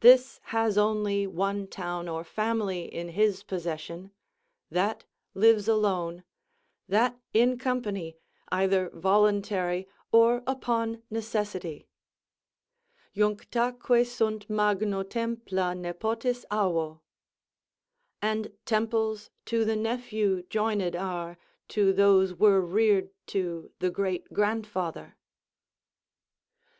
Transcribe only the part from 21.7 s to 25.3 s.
those were reared to the great grandfather."